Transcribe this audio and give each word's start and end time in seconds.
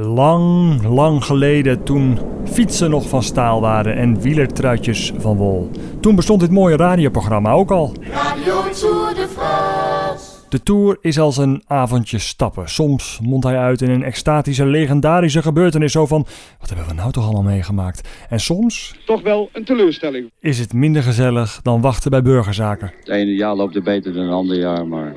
Lang, 0.00 0.82
lang 0.84 1.24
geleden 1.24 1.84
toen 1.84 2.18
fietsen 2.44 2.90
nog 2.90 3.08
van 3.08 3.22
staal 3.22 3.60
waren 3.60 3.96
en 3.96 4.20
wielertruitjes 4.20 5.12
van 5.18 5.36
wol. 5.36 5.70
Toen 6.00 6.16
bestond 6.16 6.40
dit 6.40 6.50
mooie 6.50 6.76
radioprogramma 6.76 7.50
ook 7.52 7.70
al. 7.70 7.92
Radio 8.10 8.62
Tour 8.70 9.14
de 9.14 9.28
France. 9.28 10.24
De 10.48 10.62
Tour 10.62 10.98
is 11.00 11.18
als 11.18 11.36
een 11.36 11.62
avondje 11.66 12.18
stappen. 12.18 12.68
Soms 12.68 13.20
mondt 13.22 13.44
hij 13.44 13.58
uit 13.58 13.82
in 13.82 13.90
een 13.90 14.02
extatische, 14.02 14.66
legendarische 14.66 15.42
gebeurtenis 15.42 15.92
zo 15.92 16.06
van... 16.06 16.26
Wat 16.58 16.68
hebben 16.68 16.86
we 16.88 16.94
nou 16.94 17.12
toch 17.12 17.24
allemaal 17.24 17.42
meegemaakt? 17.42 18.08
En 18.28 18.40
soms 18.40 18.94
toch 19.06 19.22
wel 19.22 19.48
een 19.52 19.64
teleurstelling. 19.64 20.30
is 20.40 20.58
het 20.58 20.72
minder 20.72 21.02
gezellig 21.02 21.60
dan 21.62 21.80
wachten 21.80 22.10
bij 22.10 22.22
burgerzaken. 22.22 22.92
Het 22.98 23.08
ene 23.08 23.34
jaar 23.34 23.54
loopt 23.54 23.74
het 23.74 23.84
beter 23.84 24.12
dan 24.12 24.22
het 24.22 24.32
andere 24.32 24.60
jaar, 24.60 24.86
maar 24.86 25.16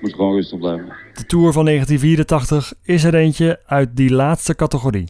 moet 0.00 0.14
gewoon 0.14 0.34
rustig 0.34 0.58
blijven. 0.58 0.86
De 1.14 1.26
Tour 1.26 1.52
van 1.52 1.64
1984 1.64 2.72
is 2.82 3.04
er 3.04 3.14
eentje 3.14 3.60
uit 3.66 3.88
die 3.96 4.10
laatste 4.10 4.54
categorie. 4.54 5.08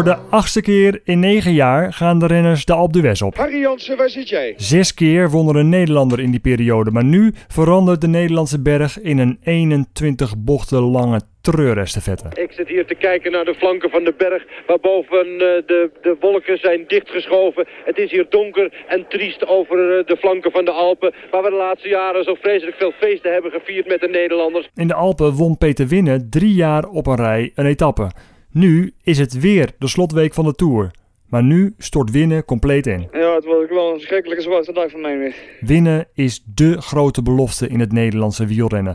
Voor 0.00 0.08
de 0.08 0.18
achtste 0.30 0.62
keer 0.62 1.00
in 1.04 1.20
negen 1.20 1.52
jaar 1.52 1.92
gaan 1.92 2.18
de 2.18 2.26
renners 2.26 2.64
de 2.64 2.72
Alpe 2.72 2.92
d'Huez 2.92 3.22
op. 3.22 3.36
Harry 3.36 3.60
Jansen, 3.60 3.96
waar 3.96 4.08
zit 4.10 4.28
jij? 4.28 4.54
Zes 4.56 4.94
keer 4.94 5.30
won 5.30 5.48
er 5.48 5.56
een 5.56 5.68
Nederlander 5.68 6.20
in 6.20 6.30
die 6.30 6.40
periode, 6.40 6.90
maar 6.90 7.04
nu 7.04 7.32
verandert 7.48 8.00
de 8.00 8.06
Nederlandse 8.08 8.62
berg 8.62 9.00
in 9.00 9.18
een 9.18 9.38
21 9.42 10.34
bochten 10.38 10.80
lange 10.80 11.20
treurestafette. 11.40 12.42
Ik 12.42 12.52
zit 12.52 12.68
hier 12.68 12.86
te 12.86 12.94
kijken 12.94 13.32
naar 13.32 13.44
de 13.44 13.54
flanken 13.54 13.90
van 13.90 14.04
de 14.04 14.14
berg, 14.16 14.42
waarboven 14.66 15.26
eh, 15.26 15.38
de, 15.38 15.90
de 16.02 16.16
wolken 16.20 16.58
zijn 16.58 16.84
dichtgeschoven. 16.86 17.66
Het 17.84 17.98
is 17.98 18.10
hier 18.10 18.26
donker 18.28 18.84
en 18.88 19.06
triest 19.08 19.46
over 19.46 19.98
eh, 19.98 20.06
de 20.06 20.16
flanken 20.16 20.50
van 20.50 20.64
de 20.64 20.70
Alpen, 20.70 21.14
waar 21.30 21.42
we 21.42 21.50
de 21.50 21.56
laatste 21.56 21.88
jaren 21.88 22.24
zo 22.24 22.34
vreselijk 22.34 22.76
veel 22.76 22.92
feesten 22.92 23.32
hebben 23.32 23.50
gevierd 23.50 23.86
met 23.86 24.00
de 24.00 24.08
Nederlanders. 24.08 24.68
In 24.74 24.88
de 24.88 24.94
Alpen 24.94 25.32
won 25.32 25.58
Peter 25.58 25.86
Winnen 25.86 26.26
drie 26.30 26.54
jaar 26.54 26.84
op 26.84 27.06
een 27.06 27.16
rij 27.16 27.52
een 27.54 27.66
etappe. 27.66 28.10
Nu 28.52 28.92
is 29.02 29.18
het 29.18 29.40
weer 29.40 29.70
de 29.78 29.88
slotweek 29.88 30.34
van 30.34 30.44
de 30.44 30.54
Tour. 30.54 30.90
Maar 31.28 31.42
nu 31.42 31.74
stort 31.78 32.10
Winnen 32.10 32.44
compleet 32.44 32.86
in. 32.86 33.08
Ja, 33.12 33.34
het 33.34 33.44
was 33.44 33.54
ook 33.54 33.70
wel 33.70 33.94
een 33.94 34.00
schrikkelijke 34.00 34.42
zwarte 34.42 34.72
dag 34.72 34.90
voor 34.90 35.00
mij 35.00 35.18
weer. 35.18 35.34
Winnen 35.60 36.06
is 36.14 36.42
dé 36.54 36.80
grote 36.80 37.22
belofte 37.22 37.68
in 37.68 37.80
het 37.80 37.92
Nederlandse 37.92 38.46
wielrennen. 38.46 38.94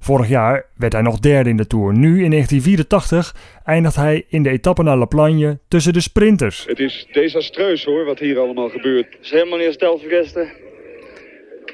Vorig 0.00 0.28
jaar 0.28 0.66
werd 0.76 0.92
hij 0.92 1.02
nog 1.02 1.18
derde 1.18 1.50
in 1.50 1.56
de 1.56 1.66
Tour. 1.66 1.92
Nu 1.92 2.24
in 2.24 2.30
1984 2.30 3.34
eindigt 3.64 3.96
hij 3.96 4.24
in 4.28 4.42
de 4.42 4.50
etappe 4.50 4.82
naar 4.82 4.96
La 4.96 5.04
Plagne 5.04 5.58
tussen 5.68 5.92
de 5.92 6.00
sprinters. 6.00 6.64
Het 6.66 6.78
is 6.78 7.06
desastreus 7.12 7.84
hoor, 7.84 8.04
wat 8.04 8.18
hier 8.18 8.38
allemaal 8.38 8.68
gebeurt. 8.68 9.06
Het 9.10 9.24
is 9.24 9.30
helemaal 9.30 9.58
niet 9.58 9.76
gisteren. 10.08 10.52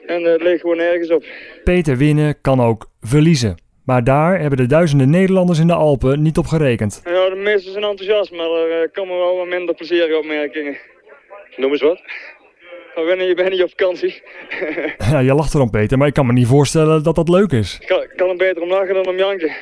En 0.06 0.24
eh, 0.24 0.32
het 0.32 0.42
leek 0.42 0.60
gewoon 0.60 0.76
nergens 0.76 1.10
op. 1.10 1.24
Peter 1.64 1.96
Winnen 1.96 2.40
kan 2.40 2.60
ook 2.60 2.90
verliezen. 3.00 3.56
Maar 3.84 4.04
daar 4.04 4.40
hebben 4.40 4.58
de 4.58 4.66
duizenden 4.66 5.10
Nederlanders 5.10 5.58
in 5.58 5.66
de 5.66 5.74
Alpen 5.74 6.22
niet 6.22 6.38
op 6.38 6.46
gerekend. 6.46 7.00
Ja, 7.04 7.19
meesten 7.42 7.72
zijn 7.72 7.84
enthousiast, 7.84 8.32
maar 8.32 8.50
er 8.50 8.82
eh, 8.82 8.88
komen 8.92 9.16
wel 9.18 9.36
wat 9.36 9.46
minder 9.46 9.74
plezierige 9.74 10.18
opmerkingen. 10.18 10.76
Noem 11.56 11.70
eens 11.70 11.82
wat. 11.82 12.00
Ben 12.94 13.24
je 13.24 13.34
bent 13.34 13.50
niet 13.50 13.62
op 13.62 13.70
vakantie. 13.70 14.22
Ja, 15.10 15.18
je 15.18 15.34
lacht 15.34 15.54
erom 15.54 15.70
Peter, 15.70 15.98
maar 15.98 16.06
ik 16.06 16.14
kan 16.14 16.26
me 16.26 16.32
niet 16.32 16.46
voorstellen 16.46 17.02
dat 17.02 17.14
dat 17.14 17.28
leuk 17.28 17.52
is. 17.52 17.78
Ik 17.80 17.86
kan, 17.86 18.06
kan 18.16 18.28
er 18.28 18.36
beter 18.36 18.62
om 18.62 18.68
lachen 18.68 18.94
dan 18.94 19.06
om 19.06 19.16
janken. 19.16 19.52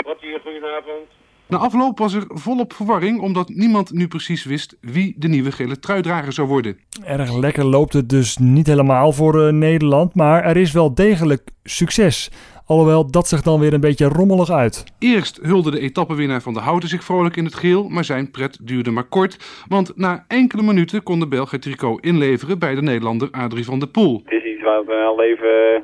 Wat 0.04 0.20
hier, 0.20 0.40
goedenavond. 0.40 1.08
Na 1.46 1.58
afloop 1.58 1.98
was 1.98 2.14
er 2.14 2.24
volop 2.28 2.72
verwarring 2.72 3.20
omdat 3.20 3.48
niemand 3.48 3.92
nu 3.92 4.08
precies 4.08 4.44
wist 4.44 4.76
wie 4.80 5.14
de 5.16 5.28
nieuwe 5.28 5.52
gele 5.52 5.78
truidrager 5.78 6.32
zou 6.32 6.48
worden. 6.48 6.78
Erg 7.04 7.32
lekker 7.36 7.64
loopt 7.64 7.92
het 7.92 8.08
dus 8.08 8.36
niet 8.36 8.66
helemaal 8.66 9.12
voor 9.12 9.46
eh, 9.46 9.52
Nederland, 9.52 10.14
maar 10.14 10.44
er 10.44 10.56
is 10.56 10.72
wel 10.72 10.94
degelijk 10.94 11.50
succes. 11.64 12.30
Alhoewel 12.66 13.10
dat 13.10 13.28
zich 13.28 13.42
dan 13.42 13.60
weer 13.60 13.72
een 13.72 13.80
beetje 13.80 14.08
rommelig 14.08 14.50
uit. 14.50 14.84
Eerst 14.98 15.38
hulde 15.42 15.70
de 15.70 15.80
etappenwinnaar 15.80 16.40
van 16.40 16.54
de 16.54 16.60
Houten 16.60 16.88
zich 16.88 17.04
vrolijk 17.04 17.36
in 17.36 17.44
het 17.44 17.54
geel, 17.54 17.88
maar 17.88 18.04
zijn 18.04 18.30
pret 18.30 18.58
duurde 18.62 18.90
maar 18.90 19.08
kort. 19.08 19.64
Want 19.68 19.92
na 19.96 20.24
enkele 20.28 20.62
minuten 20.62 21.02
kon 21.02 21.20
de 21.20 21.28
Belg 21.28 21.50
het 21.50 21.62
tricot 21.62 22.04
inleveren 22.04 22.58
bij 22.58 22.74
de 22.74 22.82
Nederlander 22.82 23.28
Adrie 23.30 23.64
van 23.64 23.78
der 23.78 23.88
Poel. 23.88 24.22
Het 24.24 24.32
is 24.32 24.52
iets 24.52 24.62
wat 24.62 24.86
wel 24.86 25.22
even, 25.22 25.74
eh, 25.74 25.80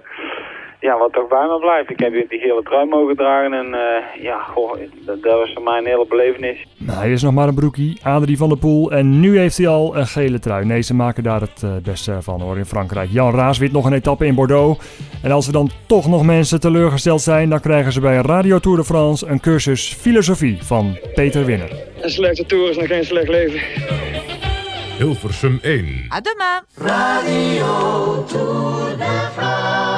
ja, 0.81 0.99
wat 0.99 1.13
toch 1.13 1.29
bij 1.29 1.47
me 1.47 1.59
blijft. 1.59 1.91
Ik 1.91 1.99
heb 1.99 2.13
hier 2.13 2.29
die 2.29 2.39
gele 2.39 2.63
trui 2.63 2.89
mogen 2.89 3.17
dragen 3.17 3.53
en 3.53 3.75
eh, 3.75 4.23
ja, 4.23 4.39
goh, 4.39 4.79
dat, 5.05 5.23
dat 5.23 5.39
was 5.39 5.53
voor 5.53 5.63
mij 5.63 5.79
een 5.79 5.87
hele 5.87 6.07
belevenis. 6.09 6.67
Nou, 6.77 6.99
hij 6.99 7.13
is 7.13 7.23
nog 7.23 7.33
maar 7.35 7.49
een 7.49 7.55
broekie, 7.55 7.99
Adrie 8.03 8.37
van 8.37 8.49
der 8.49 8.59
Poel. 8.59 8.93
En 8.93 9.21
nu 9.21 9.39
heeft 9.39 9.57
hij 9.57 9.69
al 9.69 9.97
een 9.97 10.07
gele 10.07 10.39
trui. 10.39 10.65
Nee, 10.65 10.83
ze 10.83 10.95
maken 10.95 11.23
daar 11.23 11.41
het 11.41 11.63
eh, 11.63 11.71
beste 11.83 12.23
van 12.23 12.41
hoor 12.41 12.59
in 12.59 12.65
Frankrijk. 12.65 13.11
Jan 13.11 13.35
Raas 13.35 13.59
wint 13.59 13.73
nog 13.73 13.85
een 13.85 13.93
etappe 13.93 14.27
in 14.27 14.35
Bordeaux. 14.35 14.79
En 15.23 15.31
als 15.31 15.47
er 15.47 15.53
dan 15.53 15.71
toch 15.87 16.09
nog 16.09 16.25
mensen 16.25 16.61
teleurgesteld 16.61 17.21
zijn, 17.21 17.51
dan 17.51 17.61
krijgen 17.61 17.93
ze 17.93 18.01
bij 18.01 18.17
Radio 18.17 18.59
Tour 18.59 18.77
de 18.77 18.85
France 18.85 19.27
een 19.27 19.41
cursus 19.41 19.95
filosofie 19.95 20.63
van 20.63 20.99
Peter 21.15 21.45
Winner. 21.45 21.71
Een 22.01 22.11
slechte 22.11 22.47
tour 22.47 22.71
is 22.71 22.77
nog 22.77 22.87
geen 22.87 23.05
slecht 23.05 23.29
leven. 23.29 23.61
Hilversum 24.99 25.59
1. 25.63 26.07
À 26.09 26.21
demain 26.21 26.63
Radio 26.75 28.25
Tour 28.27 28.97
de 28.97 29.29
France. 29.35 29.98